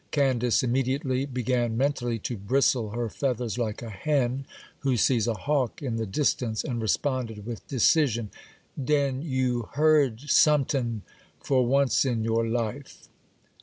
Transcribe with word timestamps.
Candace 0.09 0.63
immediately 0.63 1.27
began 1.27 1.77
mentally 1.77 2.17
to 2.17 2.35
bristle 2.35 2.89
her 2.93 3.07
feathers 3.07 3.59
like 3.59 3.83
a 3.83 3.91
hen 3.91 4.47
who 4.79 4.97
sees 4.97 5.27
a 5.27 5.35
hawk 5.35 5.79
in 5.83 5.97
the 5.97 6.07
distance, 6.07 6.63
and 6.63 6.81
responded 6.81 7.45
with 7.45 7.67
decision:— 7.67 8.31
'Den 8.83 9.21
you 9.21 9.69
heard 9.73 10.21
sometin', 10.21 11.03
for 11.39 11.67
once 11.67 12.03
in 12.03 12.23
your 12.23 12.47
life! 12.47 13.09